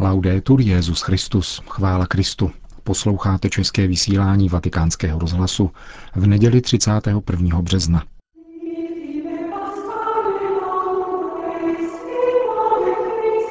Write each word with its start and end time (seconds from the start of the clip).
Laudetur 0.00 0.60
Jezus 0.60 1.02
Christus, 1.02 1.62
chvála 1.68 2.06
Kristu. 2.06 2.50
Posloucháte 2.84 3.48
české 3.48 3.86
vysílání 3.86 4.48
Vatikánského 4.48 5.18
rozhlasu 5.18 5.70
v 6.16 6.26
neděli 6.26 6.60
31. 6.60 7.62
března. 7.62 8.04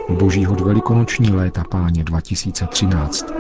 Božího 0.09 0.55
velikonoční 0.55 1.31
léta 1.31 1.63
páně 1.63 2.03
2013. 2.03 3.38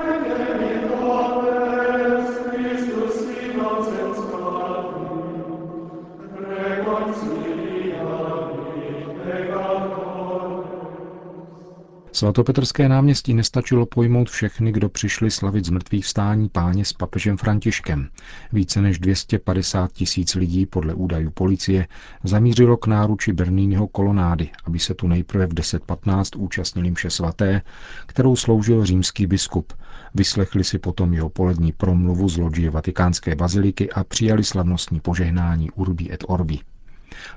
Svatopetrské 12.11 12.89
náměstí 12.89 13.33
nestačilo 13.33 13.85
pojmout 13.85 14.29
všechny, 14.29 14.71
kdo 14.71 14.89
přišli 14.89 15.31
slavit 15.31 15.65
z 15.65 15.69
mrtvých 15.69 16.05
vstání 16.05 16.49
páně 16.49 16.85
s 16.85 16.93
papežem 16.93 17.37
Františkem. 17.37 18.09
Více 18.53 18.81
než 18.81 18.99
250 18.99 19.91
tisíc 19.91 20.35
lidí 20.35 20.65
podle 20.65 20.93
údajů 20.93 21.31
policie 21.31 21.87
zamířilo 22.23 22.77
k 22.77 22.87
náruči 22.87 23.33
Bernýního 23.33 23.87
kolonády, 23.87 24.49
aby 24.65 24.79
se 24.79 24.93
tu 24.93 25.07
nejprve 25.07 25.45
v 25.47 25.53
10.15 25.53 26.41
účastnili 26.41 26.91
mše 26.91 27.09
svaté, 27.09 27.61
kterou 28.05 28.35
sloužil 28.35 28.85
římský 28.85 29.27
biskup. 29.27 29.73
Vyslechli 30.15 30.63
si 30.63 30.79
potom 30.79 31.13
jeho 31.13 31.29
polední 31.29 31.71
promluvu 31.71 32.29
z 32.29 32.37
loďie 32.37 32.69
vatikánské 32.69 33.35
baziliky 33.35 33.91
a 33.91 34.03
přijali 34.03 34.43
slavnostní 34.43 34.99
požehnání 34.99 35.71
Urbi 35.71 36.13
et 36.13 36.23
Orbi. 36.27 36.59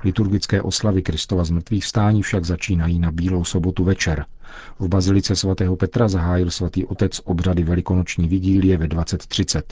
Liturgické 0.04 0.62
oslavy 0.62 1.02
Kristova 1.02 1.44
zmrtvých 1.44 1.84
stání 1.84 2.22
však 2.22 2.44
začínají 2.44 2.98
na 2.98 3.12
Bílou 3.12 3.44
sobotu 3.44 3.84
večer. 3.84 4.24
V 4.78 4.88
bazilice 4.88 5.36
svatého 5.36 5.76
Petra 5.76 6.08
zahájil 6.08 6.50
svatý 6.50 6.84
otec 6.84 7.20
obřady 7.24 7.64
velikonoční 7.64 8.28
vigílie 8.28 8.76
ve 8.76 8.86
20.30. 8.86 9.62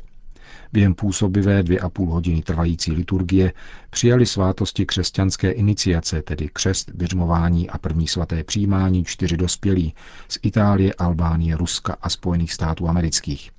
Během 0.73 0.95
působivé 0.95 1.63
dvě 1.63 1.81
a 1.81 1.89
půl 1.89 2.11
hodiny 2.11 2.43
trvající 2.43 2.93
liturgie 2.93 3.53
přijali 3.91 4.27
svátosti 4.27 4.87
křesťanské 4.87 5.51
iniciace, 5.51 6.23
tedy 6.23 6.49
křest, 6.53 6.91
vyřmování 6.95 7.71
a 7.71 7.79
první 7.79 8.09
svaté 8.09 8.45
přijímání 8.45 9.05
čtyři 9.05 9.37
dospělí 9.37 9.95
z 10.29 10.39
Itálie, 10.43 10.95
Albánie, 10.95 11.57
Ruska 11.57 11.97
a 12.03 12.09
Spojených 12.09 12.53
států 12.53 12.89
amerických. 12.89 13.51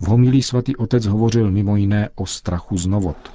V 0.00 0.06
homilí 0.06 0.42
svatý 0.42 0.76
otec 0.76 1.06
hovořil 1.06 1.50
mimo 1.50 1.76
jiné 1.76 2.08
o 2.14 2.26
strachu 2.26 2.78
z 2.78 2.86
novot. 2.86 3.32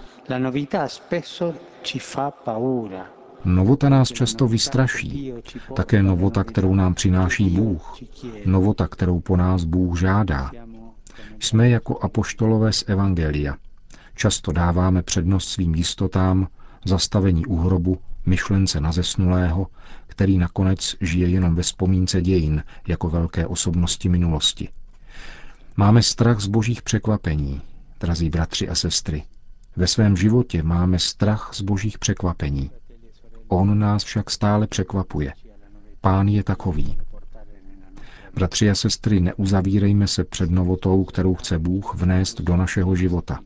Novota 3.45 3.89
nás 3.89 4.11
často 4.11 4.47
vystraší. 4.47 5.33
Také 5.75 6.03
novota, 6.03 6.43
kterou 6.43 6.75
nám 6.75 6.93
přináší 6.93 7.49
Bůh. 7.49 7.97
Novota, 8.45 8.87
kterou 8.87 9.19
po 9.19 9.37
nás 9.37 9.63
Bůh 9.63 9.99
žádá. 9.99 10.51
Jsme 11.39 11.69
jako 11.69 11.99
apoštolové 11.99 12.73
z 12.73 12.83
Evangelia. 12.87 13.55
Často 14.15 14.51
dáváme 14.51 15.03
přednost 15.03 15.49
svým 15.49 15.75
jistotám, 15.75 16.47
zastavení 16.85 17.45
u 17.45 17.55
hrobu, 17.55 17.97
myšlence 18.25 18.79
na 18.79 18.91
zesnulého, 18.91 19.67
který 20.07 20.37
nakonec 20.37 20.95
žije 21.01 21.27
jenom 21.27 21.55
ve 21.55 21.61
vzpomínce 21.63 22.21
dějin 22.21 22.63
jako 22.87 23.09
velké 23.09 23.47
osobnosti 23.47 24.09
minulosti. 24.09 24.69
Máme 25.77 26.03
strach 26.03 26.39
z 26.39 26.47
božích 26.47 26.81
překvapení, 26.81 27.61
drazí 27.99 28.29
bratři 28.29 28.69
a 28.69 28.75
sestry. 28.75 29.23
Ve 29.75 29.87
svém 29.87 30.17
životě 30.17 30.63
máme 30.63 30.99
strach 30.99 31.51
z 31.53 31.61
božích 31.61 31.99
překvapení. 31.99 32.71
On 33.47 33.79
nás 33.79 34.03
však 34.03 34.29
stále 34.29 34.67
překvapuje. 34.67 35.33
Pán 36.01 36.27
je 36.27 36.43
takový. 36.43 36.97
Bratři 38.35 38.69
a 38.69 38.75
sestry, 38.75 39.19
neuzavírejme 39.19 40.07
se 40.07 40.23
před 40.23 40.51
novotou, 40.51 41.03
kterou 41.03 41.35
chce 41.35 41.59
Bůh 41.59 41.95
vnést 41.95 42.41
do 42.41 42.57
našeho 42.57 42.95
života. 42.95 43.39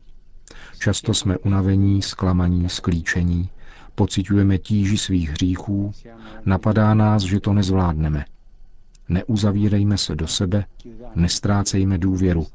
Často 0.78 1.14
jsme 1.14 1.38
unavení, 1.38 2.02
zklamaní, 2.02 2.68
sklíčení, 2.68 3.50
pocitujeme 3.94 4.58
tíži 4.58 4.98
svých 4.98 5.30
hříchů, 5.30 5.92
napadá 6.44 6.94
nás, 6.94 7.22
že 7.22 7.40
to 7.40 7.52
nezvládneme. 7.52 8.24
Neuzavírejme 9.08 9.98
se 9.98 10.16
do 10.16 10.26
sebe, 10.26 10.64
nestrácejme 11.14 11.98
důvěru, 11.98 12.46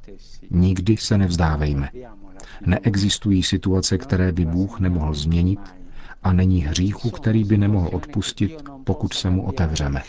nikdy 0.51 0.97
se 0.97 1.17
nevzdávejme. 1.17 1.89
Neexistují 2.65 3.43
situace, 3.43 3.97
které 3.97 4.31
by 4.31 4.45
Bůh 4.45 4.79
nemohl 4.79 5.13
změnit 5.13 5.59
a 6.23 6.33
není 6.33 6.61
hříchu, 6.61 7.09
který 7.09 7.43
by 7.43 7.57
nemohl 7.57 7.89
odpustit, 7.93 8.63
pokud 8.83 9.13
se 9.13 9.29
mu 9.29 9.45
otevřeme. 9.45 10.01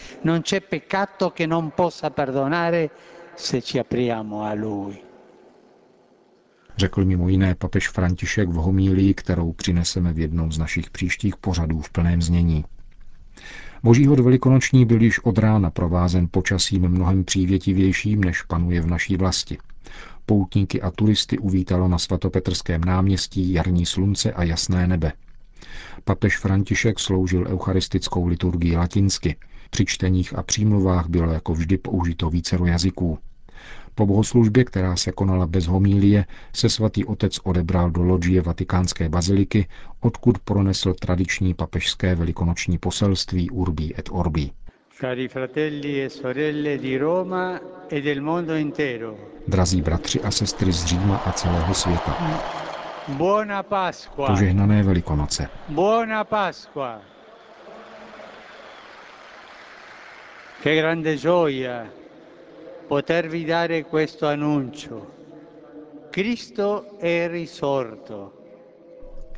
Řekl 6.76 7.04
mimo 7.04 7.28
jiné 7.28 7.54
papež 7.54 7.88
František 7.88 8.48
v 8.48 8.52
homílii, 8.54 9.14
kterou 9.14 9.52
přineseme 9.52 10.12
v 10.12 10.18
jednom 10.18 10.52
z 10.52 10.58
našich 10.58 10.90
příštích 10.90 11.36
pořadů 11.36 11.80
v 11.80 11.90
plném 11.90 12.22
znění. 12.22 12.64
Boží 13.82 14.06
hod 14.06 14.20
velikonoční 14.20 14.84
byl 14.86 15.02
již 15.02 15.18
od 15.24 15.38
rána 15.38 15.70
provázen 15.70 16.28
počasím 16.30 16.88
mnohem 16.88 17.24
přívětivějším, 17.24 18.24
než 18.24 18.42
panuje 18.42 18.80
v 18.80 18.86
naší 18.86 19.16
vlasti. 19.16 19.58
Poutníky 20.26 20.82
a 20.82 20.90
turisty 20.90 21.38
uvítalo 21.38 21.88
na 21.88 21.98
svatopetrském 21.98 22.84
náměstí 22.84 23.52
jarní 23.52 23.86
slunce 23.86 24.32
a 24.32 24.42
jasné 24.42 24.86
nebe. 24.86 25.12
Papež 26.04 26.38
František 26.38 26.98
sloužil 26.98 27.46
eucharistickou 27.48 28.26
liturgii 28.26 28.76
latinsky. 28.76 29.36
Při 29.70 29.84
čteních 29.86 30.38
a 30.38 30.42
přímluvách 30.42 31.08
bylo 31.08 31.32
jako 31.32 31.54
vždy 31.54 31.78
použito 31.78 32.30
vícero 32.30 32.66
jazyků. 32.66 33.18
Po 33.94 34.06
bohoslužbě, 34.06 34.64
která 34.64 34.96
se 34.96 35.12
konala 35.12 35.46
bez 35.46 35.66
homílie, 35.66 36.26
se 36.52 36.70
svatý 36.70 37.04
otec 37.04 37.38
odebral 37.44 37.90
do 37.90 38.02
loďie 38.02 38.42
vatikánské 38.42 39.08
baziliky, 39.08 39.66
odkud 40.00 40.38
pronesl 40.38 40.94
tradiční 40.94 41.54
papežské 41.54 42.14
velikonoční 42.14 42.78
poselství 42.78 43.50
Urbi 43.50 43.94
et 43.98 44.08
Orbi. 44.12 44.50
Cari 45.04 45.28
fratelli 45.28 46.02
e 46.02 46.08
sorelle 46.08 46.78
di 46.78 46.96
Roma 46.96 47.60
e 47.88 48.00
del 48.00 48.22
mondo 48.22 48.54
intero. 48.56 49.32
Drazí 49.44 49.82
bratři 49.82 50.20
a 50.20 50.30
sestry 50.30 50.72
z 50.72 50.84
Říma 50.84 51.16
a 51.16 51.32
celého 51.32 51.74
světa. 51.74 52.16
Buona 53.08 53.62
Pasqua. 53.62 54.26
Požehnané 54.26 54.82
Velikonoce. 54.82 55.48
Buona 55.68 56.24
Pasqua. 56.24 57.00
Che 60.62 60.76
grande 60.76 61.16
gioia 61.16 61.86
potervi 62.88 63.44
dare 63.44 63.84
questo 63.84 64.26
annuncio. 64.26 65.06
Cristo 66.10 66.96
è 66.98 67.28
risorto. 67.28 68.32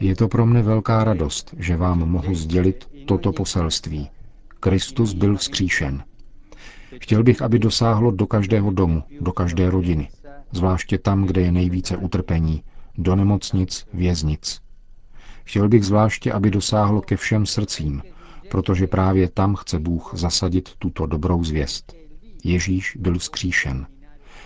Je 0.01 0.15
to 0.15 0.29
pro 0.29 0.47
mne 0.47 0.63
velká 0.63 1.05
radost, 1.05 1.55
že 1.59 1.77
vám 1.77 1.99
mohu 1.99 2.35
sdělit 2.35 2.89
toto 3.07 3.33
poselství. 3.33 4.16
Kristus 4.67 5.13
byl 5.13 5.37
vzkříšen. 5.37 6.05
Chtěl 7.01 7.23
bych, 7.23 7.43
aby 7.43 7.59
dosáhlo 7.59 8.11
do 8.11 8.27
každého 8.27 8.71
domu, 8.71 9.03
do 9.21 9.33
každé 9.33 9.71
rodiny, 9.71 10.09
zvláště 10.53 10.99
tam, 10.99 11.25
kde 11.25 11.41
je 11.41 11.53
nejvíce 11.53 11.97
utrpení, 11.97 12.63
do 12.99 13.17
nemocnic, 13.17 13.87
věznic. 13.93 14.61
Chtěl 15.45 15.69
bych 15.69 15.85
zvláště, 15.85 16.33
aby 16.33 16.51
dosáhlo 16.51 17.01
ke 17.01 17.17
všem 17.17 17.47
srdcím, 17.47 18.03
protože 18.51 18.87
právě 18.87 19.29
tam 19.29 19.55
chce 19.55 19.79
Bůh 19.79 20.11
zasadit 20.15 20.75
tuto 20.79 21.07
dobrou 21.07 21.45
zvěst. 21.45 21.95
Ježíš 22.45 22.97
byl 23.01 23.19
vzkříšen. 23.19 23.87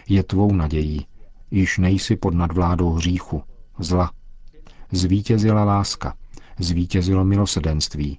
Je 0.09 0.23
tvou 0.23 0.53
nadějí, 0.53 1.07
již 1.51 1.79
nejsi 1.79 2.17
pod 2.17 2.35
nadvládou 2.35 2.91
hříchu, 2.91 3.43
zla. 3.79 4.11
Zvítězila 4.93 5.65
láska, 5.65 6.15
zvítězilo 6.59 7.25
milosedenství, 7.25 8.19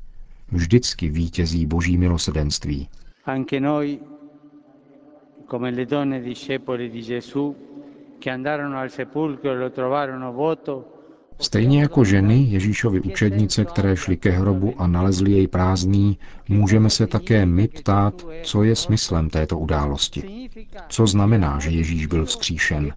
vždycky 0.51 1.09
vítězí 1.09 1.65
boží 1.65 1.97
milosedenství. 1.97 2.89
Anche 3.25 3.59
noi, 3.59 3.99
come 5.49 5.71
le 5.71 5.85
donne 5.85 6.21
discepoli 6.21 6.89
di 6.89 7.01
Gesù, 7.01 7.55
che 8.19 8.31
andarono 8.31 8.77
al 8.77 8.89
sepulcro 8.89 9.51
e 9.51 9.57
lo 9.57 9.69
trovarono 9.69 10.33
vuoto, 10.33 10.91
Stejně 11.41 11.81
jako 11.81 12.03
ženy, 12.05 12.45
Ježíšovi 12.49 13.01
učednice, 13.01 13.65
které 13.65 13.97
šly 13.97 14.17
ke 14.17 14.29
hrobu 14.29 14.73
a 14.77 14.87
nalezly 14.87 15.31
jej 15.31 15.47
prázdný, 15.47 16.17
můžeme 16.49 16.89
se 16.89 17.07
také 17.07 17.45
my 17.45 17.67
ptát, 17.67 18.25
co 18.43 18.63
je 18.63 18.75
smyslem 18.75 19.29
této 19.29 19.59
události. 19.59 20.49
Co 20.89 21.07
znamená, 21.07 21.59
že 21.59 21.69
Ježíš 21.69 22.05
byl 22.05 22.25
vzkříšen? 22.25 22.93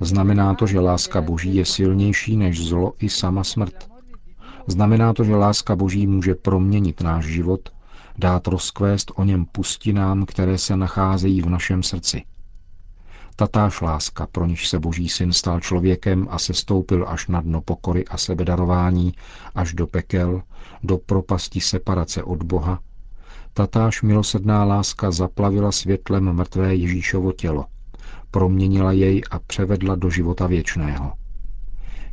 Znamená 0.00 0.54
to, 0.54 0.66
že 0.66 0.80
láska 0.80 1.20
Boží 1.20 1.56
je 1.56 1.64
silnější 1.64 2.36
než 2.36 2.66
zlo 2.68 2.92
i 3.00 3.08
sama 3.08 3.44
smrt. 3.44 3.88
Znamená 4.68 5.12
to, 5.12 5.24
že 5.24 5.36
láska 5.36 5.76
Boží 5.76 6.06
může 6.06 6.34
proměnit 6.34 7.00
náš 7.00 7.24
život, 7.24 7.68
dát 8.18 8.46
rozkvést 8.46 9.12
o 9.14 9.24
něm 9.24 9.44
pustinám, 9.44 10.26
které 10.26 10.58
se 10.58 10.76
nacházejí 10.76 11.42
v 11.42 11.48
našem 11.48 11.82
srdci. 11.82 12.24
Tatáž 13.36 13.80
láska, 13.80 14.26
pro 14.32 14.46
níž 14.46 14.68
se 14.68 14.78
Boží 14.78 15.08
syn 15.08 15.32
stal 15.32 15.60
člověkem 15.60 16.26
a 16.30 16.38
se 16.38 16.54
stoupil 16.54 17.04
až 17.08 17.28
na 17.28 17.40
dno 17.40 17.60
pokory 17.60 18.04
a 18.04 18.16
sebedarování, 18.16 19.12
až 19.54 19.74
do 19.74 19.86
pekel, 19.86 20.42
do 20.82 20.98
propasti 20.98 21.60
separace 21.60 22.22
od 22.22 22.42
Boha, 22.42 22.80
Tatáž 23.58 24.02
milosrdná 24.02 24.64
láska 24.64 25.10
zaplavila 25.10 25.72
světlem 25.72 26.32
mrtvé 26.32 26.74
Ježíšovo 26.74 27.32
tělo, 27.32 27.64
proměnila 28.30 28.92
jej 28.92 29.22
a 29.30 29.38
převedla 29.38 29.96
do 29.96 30.10
života 30.10 30.46
věčného. 30.46 31.12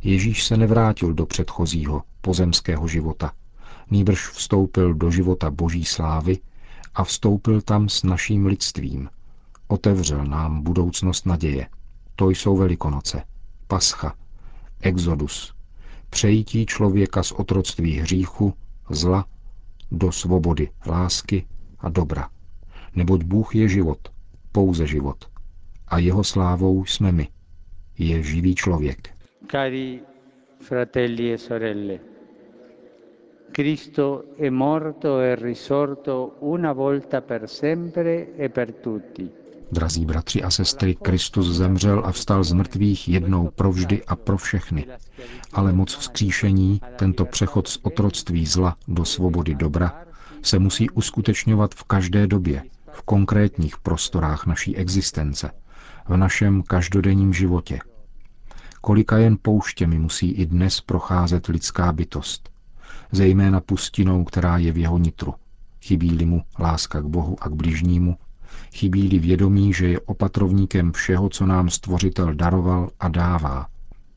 Ježíš 0.02 0.44
se 0.44 0.56
nevrátil 0.56 1.12
do 1.14 1.26
předchozího, 1.26 2.02
pozemského 2.26 2.88
života, 2.88 3.32
nýbrž 3.90 4.28
vstoupil 4.34 4.94
do 4.94 5.10
života 5.10 5.50
boží 5.50 5.84
slávy 5.84 6.38
a 6.94 7.04
vstoupil 7.04 7.62
tam 7.62 7.88
s 7.88 8.02
naším 8.02 8.46
lidstvím. 8.46 9.08
Otevřel 9.68 10.24
nám 10.24 10.62
budoucnost 10.62 11.26
naděje. 11.26 11.68
To 12.16 12.30
jsou 12.30 12.56
Velikonoce, 12.56 13.22
Pascha, 13.66 14.14
Exodus, 14.80 15.54
přejítí 16.10 16.66
člověka 16.66 17.22
z 17.22 17.32
otroctví 17.32 17.98
hříchu, 17.98 18.54
zla, 18.90 19.26
do 19.90 20.12
svobody, 20.12 20.70
lásky 20.86 21.46
a 21.78 21.88
dobra. 21.88 22.28
Neboť 22.94 23.22
Bůh 23.22 23.54
je 23.54 23.68
život, 23.68 23.98
pouze 24.52 24.86
život. 24.86 25.30
A 25.88 25.98
jeho 25.98 26.24
slávou 26.24 26.84
jsme 26.84 27.12
my. 27.12 27.28
Je 27.98 28.22
živý 28.22 28.54
člověk. 28.54 29.14
Cari 29.50 30.00
fratelli 30.60 31.32
e 31.32 31.38
sorelle, 31.38 32.15
Cristo 33.52 34.24
è 34.36 34.50
morto 34.50 35.20
e 35.20 35.34
risorto 35.34 36.36
una 36.40 36.72
volta 36.72 37.22
per 37.22 37.48
sempre 37.48 38.36
e 38.36 38.50
per 38.50 38.72
tutti. 38.74 39.30
Drazí 39.70 40.04
bratři 40.04 40.42
a 40.42 40.50
sestry, 40.50 40.94
Kristus 40.94 41.56
zemřel 41.56 42.02
a 42.04 42.12
vstal 42.12 42.44
z 42.44 42.52
mrtvých 42.52 43.08
jednou 43.08 43.50
provždy 43.54 44.04
a 44.04 44.16
pro 44.16 44.36
všechny. 44.36 44.86
Ale 45.52 45.72
moc 45.72 45.94
vzkříšení, 45.96 46.80
tento 46.96 47.24
přechod 47.24 47.68
z 47.68 47.78
otroctví 47.82 48.46
zla 48.46 48.76
do 48.88 49.04
svobody 49.04 49.54
dobra, 49.54 50.04
se 50.42 50.58
musí 50.58 50.90
uskutečňovat 50.90 51.74
v 51.74 51.84
každé 51.84 52.26
době, 52.26 52.62
v 52.92 53.02
konkrétních 53.02 53.78
prostorách 53.78 54.46
naší 54.46 54.76
existence, 54.76 55.50
v 56.08 56.16
našem 56.16 56.62
každodenním 56.62 57.32
životě. 57.32 57.78
Kolika 58.80 59.18
jen 59.18 59.36
pouštěmi 59.42 59.98
musí 59.98 60.30
i 60.32 60.46
dnes 60.46 60.80
procházet 60.80 61.46
lidská 61.46 61.92
bytost, 61.92 62.55
zejména 63.12 63.60
pustinou, 63.60 64.24
která 64.24 64.58
je 64.58 64.72
v 64.72 64.78
jeho 64.78 64.98
nitru. 64.98 65.34
Chybí-li 65.82 66.26
mu 66.26 66.42
láska 66.58 67.00
k 67.00 67.04
Bohu 67.04 67.36
a 67.40 67.48
k 67.48 67.52
bližnímu, 67.52 68.16
chybí-li 68.74 69.18
vědomí, 69.18 69.72
že 69.72 69.88
je 69.88 70.00
opatrovníkem 70.00 70.92
všeho, 70.92 71.28
co 71.28 71.46
nám 71.46 71.70
Stvořitel 71.70 72.34
daroval 72.34 72.90
a 73.00 73.08
dává. 73.08 73.66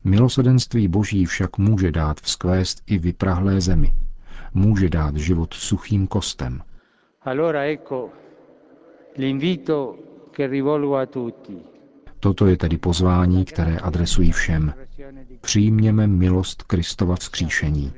Milosedenství 0.04 0.88
Boží 0.88 1.26
však 1.26 1.58
může 1.58 1.92
dát 1.92 2.20
vzkvést 2.20 2.82
i 2.86 2.98
vyprahlé 2.98 3.60
zemi. 3.60 3.92
Může 4.54 4.88
dát 4.88 5.16
život 5.16 5.54
suchým 5.54 6.06
kostem. 6.06 6.62
Allora 7.22 7.62
ecco 7.64 8.08
l'invito 9.18 9.96
che 10.36 10.46
rivolgo 10.46 10.94
a 10.94 11.06
tutti. 11.06 11.56
Toto 12.20 12.46
je 12.46 12.56
tedy 12.56 12.78
pozvání, 12.78 13.44
které 13.44 13.78
adresují 13.78 14.32
všem. 14.32 14.74
Přijměme 15.40 16.06
milost 16.06 16.62
Kristova 16.62 17.16
vzkříšení. 17.16 17.92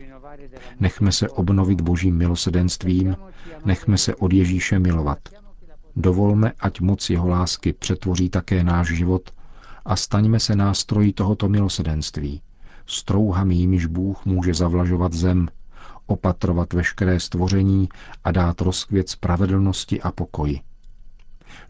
Nechme 0.80 1.12
se 1.12 1.28
obnovit 1.28 1.80
božím 1.80 2.16
milosedenstvím, 2.16 3.16
nechme 3.64 3.98
se 3.98 4.14
od 4.14 4.32
Ježíše 4.32 4.78
milovat. 4.78 5.18
Dovolme, 5.96 6.52
ať 6.60 6.80
moc 6.80 7.10
jeho 7.10 7.28
lásky 7.28 7.72
přetvoří 7.72 8.28
také 8.28 8.64
náš 8.64 8.88
život 8.88 9.30
a 9.84 9.96
staňme 9.96 10.40
se 10.40 10.56
nástroji 10.56 11.12
tohoto 11.12 11.48
milosedenství. 11.48 12.42
Strouhami 12.86 13.54
jimiž 13.54 13.86
Bůh 13.86 14.24
může 14.24 14.54
zavlažovat 14.54 15.12
zem, 15.12 15.48
opatrovat 16.06 16.72
veškeré 16.72 17.20
stvoření 17.20 17.88
a 18.24 18.32
dát 18.32 18.60
rozkvět 18.60 19.08
spravedlnosti 19.08 20.02
a 20.02 20.12
pokoji. 20.12 20.60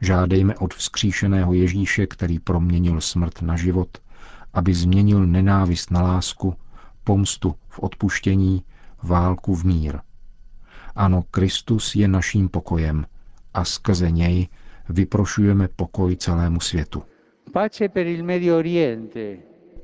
Žádejme 0.00 0.56
od 0.56 0.74
vzkříšeného 0.74 1.52
Ježíše, 1.52 2.06
který 2.06 2.38
proměnil 2.38 3.00
smrt 3.00 3.42
na 3.42 3.56
život, 3.56 3.88
aby 4.54 4.74
změnil 4.74 5.26
nenávist 5.26 5.90
na 5.90 6.02
lásku, 6.02 6.54
pomstu 7.04 7.54
v 7.68 7.78
odpuštění, 7.78 8.62
válku 9.02 9.54
v 9.54 9.64
mír. 9.64 9.98
Ano, 10.94 11.24
Kristus 11.30 11.94
je 11.94 12.08
naším 12.08 12.48
pokojem 12.48 13.06
a 13.54 13.64
skrze 13.64 14.10
něj 14.10 14.48
vyprošujeme 14.88 15.68
pokoj 15.76 16.16
celému 16.16 16.60
světu. 16.60 17.02
Pace 17.52 17.88
per 17.88 18.06
il 18.06 18.24
Medio 18.24 18.58
Oriente, 18.58 19.36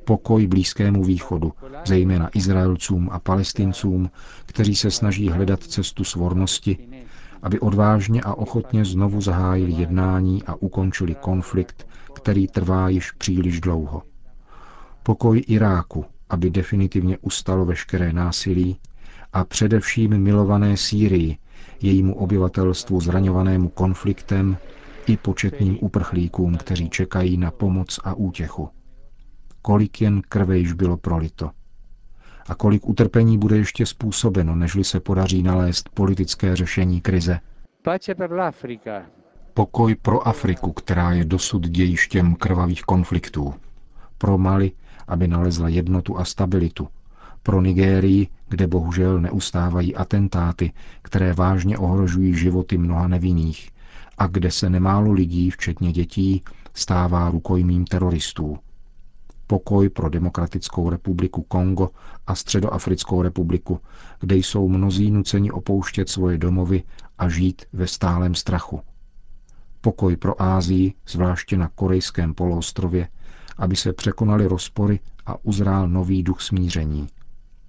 Pokoj 0.05 0.47
Blízkému 0.47 1.05
východu, 1.05 1.53
zejména 1.87 2.31
Izraelcům 2.35 3.09
a 3.13 3.19
Palestincům, 3.19 4.11
kteří 4.47 4.77
se 4.77 4.91
snaží 4.91 5.29
hledat 5.29 5.63
cestu 5.63 6.05
svornosti, 6.05 6.89
aby 7.43 7.61
odvážně 7.61 8.21
a 8.23 8.35
ochotně 8.35 8.85
znovu 8.85 9.21
zahájili 9.21 9.73
jednání 9.73 10.43
a 10.43 10.55
ukončili 10.55 11.15
konflikt, 11.15 11.89
který 12.15 12.47
trvá 12.47 12.89
již 12.89 13.13
příliš 13.13 13.61
dlouho. 13.61 14.03
Pokoj 15.03 15.45
Iráku, 15.47 16.05
aby 16.31 16.51
definitivně 16.51 17.19
ustalo 17.19 17.65
veškeré 17.65 18.13
násilí 18.13 18.77
a 19.33 19.45
především 19.45 20.19
milované 20.19 20.77
Sýrii, 20.77 21.37
jejímu 21.83 22.15
obyvatelstvu 22.15 23.01
zraňovanému 23.01 23.69
konfliktem 23.69 24.57
i 25.07 25.17
početným 25.17 25.79
uprchlíkům, 25.81 26.57
kteří 26.57 26.91
čekají 26.91 27.37
na 27.37 27.51
pomoc 27.51 28.01
a 28.05 28.15
útěchu. 28.15 28.69
Kolik 29.63 30.01
jen 30.01 30.23
krve 30.29 30.59
již 30.59 30.73
bylo 30.73 30.97
prolito. 30.97 31.51
A 32.49 32.55
kolik 32.55 32.87
utrpení 32.89 33.39
bude 33.39 33.57
ještě 33.57 33.87
způsobeno, 33.87 34.57
nežli 34.57 34.85
se 34.85 35.01
podaří 35.01 35.43
nalézt 35.43 35.89
politické 35.89 36.57
řešení 36.57 37.01
krize. 37.01 37.41
Pokoj 39.55 39.95
pro 39.95 40.29
Afriku, 40.29 40.73
která 40.73 41.13
je 41.13 41.25
dosud 41.25 41.69
dějištěm 41.69 42.35
krvavých 42.35 42.83
konfliktů. 42.83 43.55
Pro 44.19 44.39
Mali, 44.39 44.73
aby 45.09 45.29
nalezla 45.29 45.69
jednotu 45.69 46.19
a 46.19 46.25
stabilitu. 46.25 46.89
Pro 47.43 47.61
Nigérii, 47.61 48.29
kde 48.49 48.67
bohužel 48.67 49.21
neustávají 49.21 49.97
atentáty, 49.97 50.73
které 51.03 51.33
vážně 51.33 51.79
ohrožují 51.79 52.35
životy 52.35 52.79
mnoha 52.79 53.09
nevinných 53.09 53.71
a 54.19 54.27
kde 54.27 54.51
se 54.51 54.71
nemálo 54.71 55.13
lidí, 55.13 55.51
včetně 55.51 55.93
dětí, 55.93 56.43
stává 56.75 57.31
rukojmím 57.31 57.85
teroristů. 57.85 58.59
Pokoj 59.47 59.89
pro 59.89 60.09
Demokratickou 60.09 60.91
republiku 60.91 61.43
Kongo 61.43 61.89
a 62.27 62.35
Středoafrickou 62.35 63.23
republiku, 63.23 63.81
kde 64.21 64.37
jsou 64.37 64.69
mnozí 64.69 65.11
nuceni 65.11 65.51
opouštět 65.51 66.09
svoje 66.09 66.39
domovy 66.39 66.83
a 67.19 67.29
žít 67.29 67.65
ve 67.73 67.87
stálem 67.87 68.35
strachu. 68.35 68.81
Pokoj 69.81 70.17
pro 70.17 70.43
Ázii, 70.43 70.95
zvláště 71.09 71.57
na 71.57 71.69
korejském 71.75 72.35
poloostrově, 72.35 73.09
aby 73.59 73.77
se 73.77 73.93
překonaly 73.93 74.47
rozpory 74.47 75.01
a 75.27 75.45
uzrál 75.45 75.89
nový 75.89 76.23
duch 76.23 76.41
smíření. 76.41 77.09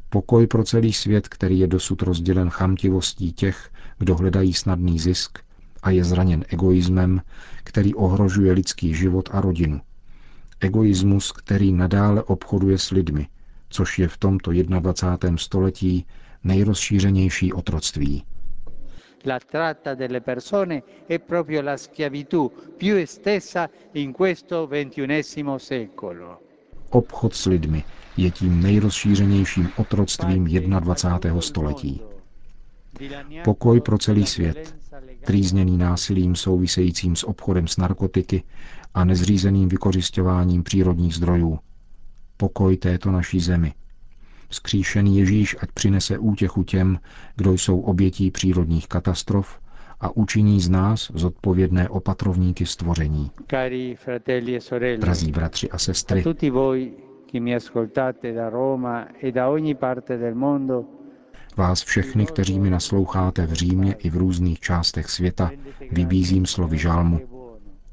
Pokoj 0.10 0.48
pro 0.48 0.63
celý 0.63 0.93
svět, 0.93 1.27
který 1.27 1.60
je 1.60 1.67
dosud 1.67 2.01
rozdělen 2.01 2.50
chamtivostí 2.50 3.34
těch, 3.34 3.69
kdo 3.98 4.15
hledají 4.15 4.53
snadný 4.53 5.00
zisk 5.00 5.39
a 5.84 5.89
je 5.89 6.03
zraněn 6.03 6.46
egoismem, 6.48 7.22
který 7.63 7.96
ohrožuje 7.96 8.53
lidský 8.53 8.93
život 8.93 9.29
a 9.31 9.41
rodinu. 9.41 9.81
Egoismus, 10.60 11.31
který 11.31 11.74
nadále 11.74 12.24
obchoduje 12.24 12.77
s 12.77 12.91
lidmi, 12.91 13.27
což 13.69 14.00
je 14.00 14.08
v 14.08 14.17
tomto 14.17 14.51
21. 14.51 15.38
století 15.38 16.05
nejrozšířenější 16.43 17.53
otroctví. 17.53 18.24
La 19.24 19.40
tratta 19.40 19.96
delle 19.96 20.22
persone 20.22 20.84
è 21.06 21.20
proprio 21.20 21.62
la 21.62 21.78
schiavitù 21.78 22.52
più 22.78 22.96
estesa 22.96 23.70
in 23.94 24.12
questo 24.12 24.68
ventunesimo 24.68 25.58
secolo. 25.58 26.42
Obchod 26.90 27.34
s 27.34 27.46
lidmi 27.48 27.84
je 28.18 28.32
tím 28.32 28.62
nejrozšířenějším 28.62 29.70
otroctvím 29.78 30.46
21. 30.46 31.42
století. 31.42 32.02
Pokoj 33.44 33.82
pro 33.82 33.98
celý 33.98 34.26
svět, 34.26 34.76
trýzněný 35.26 35.78
násilím 35.78 36.36
souvisejícím 36.36 37.16
s 37.16 37.24
obchodem 37.24 37.68
s 37.68 37.78
narkotiky 37.78 38.44
a 38.94 39.06
nezřízeným 39.06 39.70
vykořišťováním 39.70 40.64
přírodních 40.64 41.16
zdrojů. 41.16 41.60
Pokoj 42.38 42.78
této 42.78 43.12
naší 43.12 43.40
zemi. 43.40 43.74
Vzkříšený 44.50 45.18
Ježíš 45.18 45.56
ať 45.62 45.72
přinese 45.72 46.18
útěchu 46.18 46.63
těm, 46.63 47.00
kdo 47.36 47.53
jsou 47.53 47.79
obětí 47.79 48.32
přírodních 48.32 48.88
katastrof 48.88 49.60
a 50.00 50.15
učiní 50.18 50.62
z 50.62 50.70
nás 50.70 51.12
zodpovědné 51.13 51.89
opatrovníky 51.89 52.65
stvoření. 52.65 53.32
Cari 53.51 53.96
fratelli 53.96 54.56
e 54.56 54.62
sorelle, 54.62 54.98
Drazí 54.98 55.32
bratři 55.32 55.70
a 55.70 55.75
a 55.75 55.77
sestry, 55.77 56.24
tutti 56.24 56.50
voi 56.50 56.94
che 57.32 57.39
mi 57.39 57.56
ascoltate 57.56 58.34
da 58.34 58.50
Roma 58.50 59.08
e 59.24 59.32
da 59.32 59.50
ogni 59.50 59.75
parte 59.75 60.18
del 60.18 60.36
mondo, 60.36 60.86
vás 61.58 61.84
všechny, 61.84 62.25
kteří 62.25 62.60
mi 62.60 62.70
nasloucháte 62.70 63.46
v 63.46 63.53
Římě 63.53 63.94
i 63.94 64.10
v 64.10 64.18
různých 64.18 64.60
částech 64.60 65.10
světa, 65.10 65.51
vybízím 65.91 66.46
slovy 66.46 66.77
žálmu. 66.77 67.20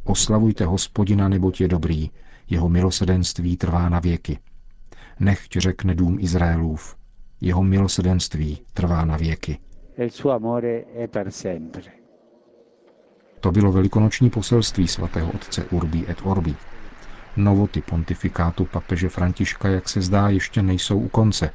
Oslavujte 0.04 0.64
hospodina, 0.64 1.28
neboť 1.28 1.60
je 1.60 1.68
dobrý, 1.68 2.10
jeho 2.50 2.68
milosedenství 2.68 3.56
trvá 3.56 3.88
na 3.88 4.00
věky. 4.00 4.38
Nechť 5.20 5.56
řekne 5.56 5.94
dům 5.94 6.18
Izraelův, 6.20 6.96
jeho 7.40 7.62
milosedenství 7.62 8.58
trvá 8.75 9.04
na 9.04 9.16
věky. 9.16 9.58
e. 9.99 11.08
To 13.40 13.52
bylo 13.52 13.73
velikonoční 13.73 14.30
poselství 14.30 14.88
svatého 14.88 15.32
otce 15.32 15.64
Urbi 15.64 16.04
et 16.08 16.18
Orbi. 16.25 16.54
Novoty 17.37 17.80
pontifikátu 17.82 18.64
papeže 18.64 19.08
Františka, 19.08 19.68
jak 19.68 19.88
se 19.88 20.00
zdá, 20.00 20.28
ještě 20.28 20.62
nejsou 20.62 20.99
u 20.99 21.08
konce. 21.08 21.50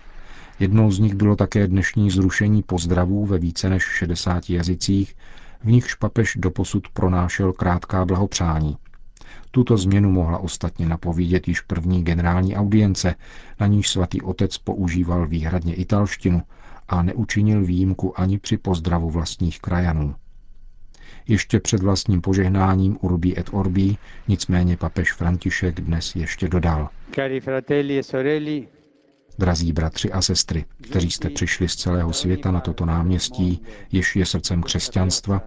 Jednou 0.59 0.91
z 0.91 0.99
nich 0.99 1.13
bylo 1.13 1.35
také 1.35 1.67
dnešní 1.67 2.11
zrušení 2.11 2.63
pozdravů 2.63 3.25
ve 3.25 3.37
více 3.37 3.69
než 3.69 3.83
60 3.83 4.49
jazycích, 4.49 5.15
v 5.63 5.65
nichž 5.65 5.95
papež 5.95 6.37
doposud 6.39 6.87
pronášel 6.93 7.53
krátká 7.53 8.05
blahopřání. 8.05 8.77
Tuto 9.51 9.77
změnu 9.77 10.11
mohla 10.11 10.37
ostatně 10.37 10.85
napovídět 10.85 11.47
již 11.47 11.61
první 11.61 12.03
generální 12.03 12.55
audience, 12.55 13.15
na 13.59 13.67
níž 13.67 13.89
svatý 13.89 14.21
otec 14.21 14.57
používal 14.57 15.27
výhradně 15.27 15.75
italštinu 15.75 16.41
a 16.87 17.03
neučinil 17.03 17.63
výjimku 17.65 18.19
ani 18.19 18.39
při 18.39 18.57
pozdravu 18.57 19.09
vlastních 19.09 19.59
krajanů. 19.59 20.15
Ještě 21.27 21.59
před 21.59 21.83
vlastním 21.83 22.21
požehnáním 22.21 22.97
Urbi 23.01 23.39
et 23.39 23.49
Orbi, 23.51 23.95
nicméně 24.27 24.77
papež 24.77 25.13
František 25.13 25.81
dnes 25.81 26.15
ještě 26.15 26.47
dodal. 26.47 26.89
Cari 27.15 27.39
fratelli 27.39 27.99
e 27.99 28.03
sorelle, 28.03 28.61
Drazí 29.39 29.73
bratři 29.73 30.11
a 30.11 30.21
sestry, 30.21 30.65
kteří 30.81 31.11
jste 31.11 31.29
přišli 31.29 31.69
z 31.69 31.75
celého 31.75 32.13
světa 32.13 32.51
na 32.51 32.59
toto 32.59 32.85
náměstí, 32.85 33.61
jež 33.91 34.15
je 34.15 34.25
srdcem 34.25 34.63
křesťanstva, 34.63 35.41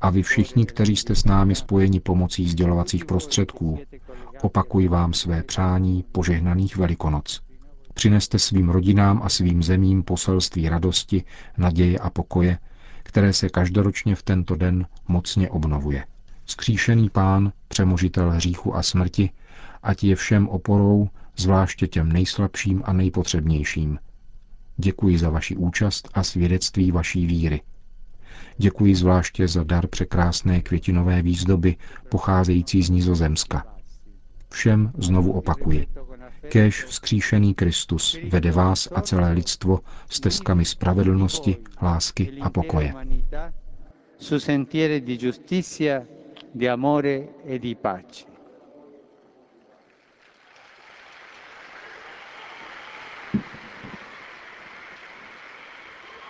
a 0.00 0.10
vy 0.10 0.22
všichni, 0.22 0.66
kteří 0.66 0.96
jste 0.96 1.14
s 1.14 1.24
námi 1.24 1.54
spojeni 1.54 2.00
pomocí 2.00 2.48
sdělovacích 2.48 3.04
prostředků, 3.04 3.78
opakuji 4.42 4.88
vám 4.88 5.12
své 5.12 5.42
přání 5.42 6.04
požehnaných 6.12 6.76
Velikonoc. 6.76 7.40
Přineste 7.94 8.38
svým 8.38 8.68
rodinám 8.68 9.20
a 9.24 9.28
svým 9.28 9.62
zemím 9.62 10.02
poselství 10.02 10.68
radosti, 10.68 11.24
naděje 11.56 11.98
a 11.98 12.10
pokoje, 12.10 12.58
které 13.02 13.32
se 13.32 13.48
každoročně 13.48 14.14
v 14.14 14.22
tento 14.22 14.54
den 14.56 14.86
mocně 15.08 15.50
obnovuje. 15.50 16.04
Skříšený 16.46 17.10
pán, 17.10 17.52
přemožitel 17.68 18.30
hříchu 18.30 18.76
a 18.76 18.82
smrti, 18.82 19.30
ať 19.82 20.04
je 20.04 20.16
všem 20.16 20.48
oporou, 20.48 21.08
zvláště 21.36 21.86
těm 21.86 22.12
nejslabším 22.12 22.82
a 22.84 22.92
nejpotřebnějším. 22.92 23.98
Děkuji 24.76 25.18
za 25.18 25.30
vaši 25.30 25.56
účast 25.56 26.08
a 26.14 26.22
svědectví 26.22 26.90
vaší 26.92 27.26
víry. 27.26 27.60
Děkuji 28.56 28.94
zvláště 28.94 29.48
za 29.48 29.64
dar 29.64 29.86
překrásné 29.86 30.60
květinové 30.60 31.22
výzdoby 31.22 31.76
pocházející 32.08 32.82
z 32.82 32.90
Nizozemska. 32.90 33.66
Všem 34.50 34.92
znovu 34.98 35.32
opakuji. 35.32 35.86
Kéž 36.48 36.84
vzkříšený 36.84 37.54
Kristus 37.54 38.18
vede 38.28 38.50
vás 38.52 38.88
a 38.94 39.00
celé 39.00 39.32
lidstvo 39.32 39.80
stezkami 40.10 40.64
spravedlnosti, 40.64 41.56
lásky 41.82 42.32
a 42.40 42.50
pokoje. 42.50 42.94
Su 44.18 44.40
sentieri 44.40 45.00
di 45.00 45.16
giustizia, 45.16 46.02
di 46.54 46.68
amore 46.68 47.28
e 47.46 47.58
di 47.58 47.74
pace. 47.74 48.27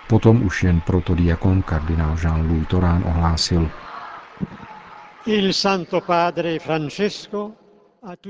Potom 0.09 0.43
už 0.43 0.62
jen 0.62 0.81
protodiakon 0.81 1.62
kardinál 1.62 2.17
Jean-Louis 2.17 2.67
Torán 2.67 3.05
ohlásil. 3.07 3.71
Il 5.27 5.53
Santo 5.53 6.00
Padre 6.00 6.59
Francesco 6.59 7.53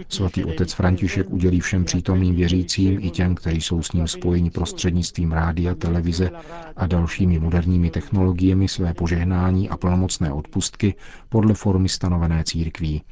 Svatý 0.08 0.44
otec 0.44 0.72
František 0.72 1.30
udělí 1.30 1.60
všem 1.60 1.84
přítomným 1.84 2.34
věřícím 2.34 3.00
i 3.00 3.10
těm, 3.10 3.34
kteří 3.34 3.60
jsou 3.60 3.82
s 3.82 3.92
ním 3.92 4.08
spojeni 4.08 4.50
prostřednictvím 4.50 5.32
rádia, 5.32 5.74
televize 5.74 6.30
a 6.76 6.86
dalšími 6.86 7.38
moderními 7.38 7.90
technologiemi 7.90 8.68
své 8.68 8.94
požehnání 8.94 9.68
a 9.68 9.76
plnomocné 9.76 10.32
odpustky 10.32 10.94
podle 11.28 11.54
formy 11.54 11.88
stanovené 11.88 12.44
církví. 12.44 13.02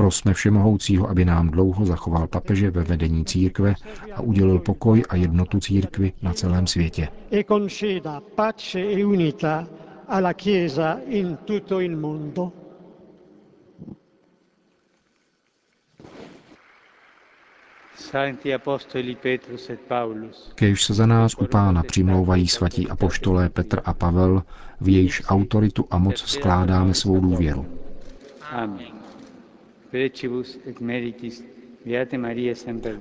Prosme 0.00 0.34
Všemohoucího, 0.34 1.10
aby 1.10 1.24
nám 1.24 1.50
dlouho 1.50 1.86
zachoval 1.86 2.26
papeže 2.26 2.70
ve 2.70 2.84
vedení 2.84 3.24
církve 3.24 3.74
a 4.14 4.20
udělil 4.20 4.58
pokoj 4.58 5.02
a 5.08 5.16
jednotu 5.16 5.60
církvy 5.60 6.12
na 6.22 6.32
celém 6.32 6.66
světě. 6.66 7.08
e 7.30 7.44
e 8.80 9.04
unità 9.04 9.68
alla 10.08 10.32
Chiesa 10.32 10.98
in 11.06 11.36
tutto 11.36 11.80
il 11.80 11.96
mondo. 11.96 12.52
Santi 17.96 18.54
Apostoli 18.54 19.14
Petrus 19.16 19.70
et 19.70 19.80
Paulus, 19.80 20.52
Kéž 20.54 20.84
se 20.84 20.94
za 20.94 21.06
nás 21.06 21.34
u 21.34 21.44
pána 21.44 21.82
přimlouvají 21.82 22.48
svatí 22.48 22.88
apoštolé 22.88 23.48
Petr 23.48 23.80
a 23.84 23.94
Pavel, 23.94 24.42
v 24.80 24.88
jejichž 24.88 25.22
autoritu 25.26 25.86
a 25.90 25.98
moc 25.98 26.18
skládáme 26.18 26.94
svou 26.94 27.20
důvěru. 27.20 27.66
Amen. 28.50 29.00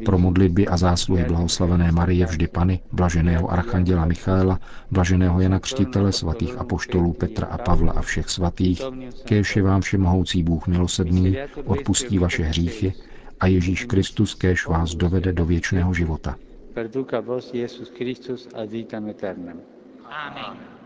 Pro 0.05 0.19
modlitby 0.19 0.67
a 0.67 0.77
zásluhy 0.77 1.24
blahoslavené 1.24 1.91
Marie 1.91 2.25
vždy 2.25 2.48
Pany, 2.48 2.79
blaženého 2.91 3.51
archanděla 3.51 4.05
Michaela, 4.05 4.60
blaženého 4.91 5.41
Jana 5.41 5.60
Křtitele, 5.60 6.12
svatých 6.12 6.58
apoštolů 6.58 7.13
Petra 7.13 7.48
a 7.48 7.58
Pavla 7.58 7.93
a 7.93 8.01
všech 8.01 8.29
svatých, 8.29 8.81
kéž 9.25 9.55
je 9.55 9.62
vám 9.62 9.81
všemohoucí 9.81 10.43
Bůh 10.43 10.67
milosrdný, 10.67 11.38
odpustí 11.65 12.17
vaše 12.17 12.43
hříchy 12.43 12.93
a 13.39 13.48
Ježíš 13.48 13.86
Kristus 13.86 14.36
kéž 14.36 14.67
vás 14.67 14.96
dovede 14.96 15.34
do 15.34 15.46
věčného 15.46 15.93
života. 15.93 16.36
perduca 16.74 17.19
vos 17.19 17.53
Iesus 17.53 17.89
Christus 17.89 18.48
ad 18.53 18.72
vitam 18.72 19.05
aeternam. 19.05 19.60
Amen. 20.08 20.78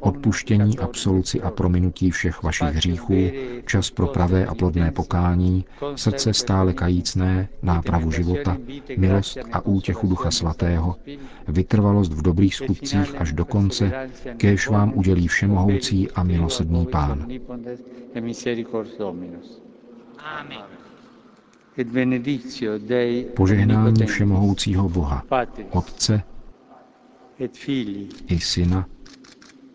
Odpuštění, 0.00 0.78
absoluci 0.78 1.42
a 1.42 1.50
prominutí 1.50 2.10
všech 2.10 2.42
vašich 2.42 2.68
hříchů, 2.68 3.30
čas 3.66 3.90
pro 3.90 4.06
pravé 4.06 4.46
a 4.46 4.54
plodné 4.54 4.90
pokání, 4.90 5.64
srdce 5.94 6.34
stále 6.34 6.72
kajícné, 6.72 7.48
nápravu 7.62 8.10
života, 8.10 8.56
milost 8.96 9.38
a 9.52 9.60
útěchu 9.66 10.06
Ducha 10.06 10.30
Svatého, 10.30 10.96
vytrvalost 11.48 12.12
v 12.12 12.22
dobrých 12.22 12.54
skutcích 12.54 13.14
až 13.20 13.32
do 13.32 13.44
konce, 13.44 14.10
kéž 14.36 14.68
vám 14.68 14.92
udělí 14.94 15.28
všemohoucí 15.28 16.10
a 16.10 16.22
milosrdný 16.22 16.86
Pán. 16.86 17.26
E. 18.14 18.20
Amen. 20.18 20.60
Požehnání 23.36 24.06
všemohoucího 24.06 24.88
Boha, 24.88 25.24
Otce 25.70 26.22
i 27.38 28.38
Syna 28.38 28.86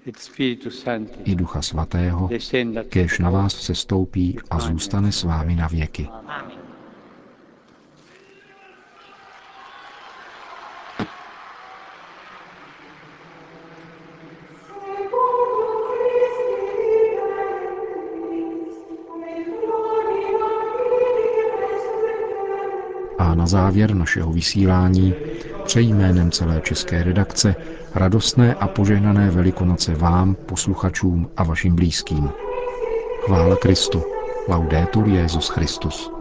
et 0.08 0.18
Spiritus 0.18 0.82
Sancti, 0.82 1.32
i 1.32 1.36
Ducha 1.36 1.62
Svatého, 1.62 2.30
kéž 2.90 3.20
na 3.20 3.30
vás 3.30 3.62
sestoupí 3.62 4.38
a 4.50 4.60
zůstane 4.60 5.12
s 5.12 5.24
vámi 5.24 5.56
na 5.56 5.68
věky. 5.68 6.10
A 23.18 23.36
na 23.36 23.48
závěr 23.48 23.96
našeho 23.96 24.32
vysílání 24.32 25.14
přeji 25.66 25.94
jménem 25.94 26.32
celé 26.32 26.62
české 26.62 27.04
redakce 27.04 27.56
radostné 27.96 28.54
a 28.54 28.68
požehnané 28.68 29.32
velikonoce 29.32 29.96
vám, 29.96 30.36
posluchačům 30.36 31.30
a 31.38 31.44
vašim 31.44 31.76
blízkým. 31.76 32.30
Chvála 33.26 33.56
Kristu. 33.56 34.04
Laudetur 34.48 35.08
Jezus 35.08 35.50
Christus. 35.50 36.19